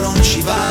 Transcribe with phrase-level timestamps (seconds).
[0.00, 0.67] non ci vai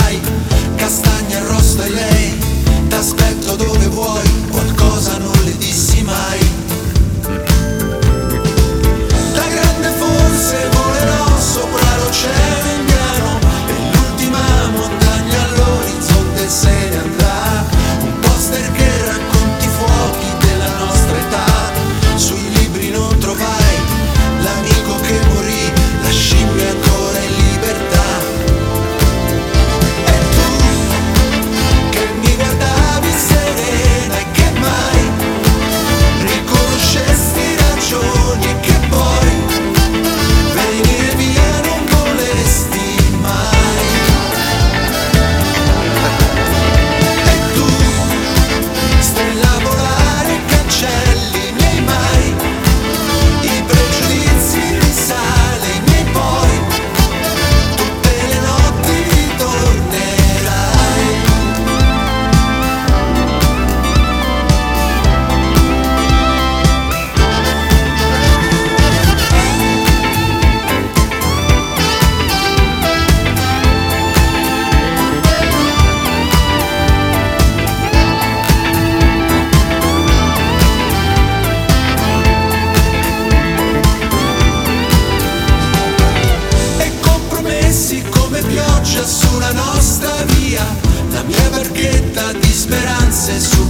[93.28, 93.67] se su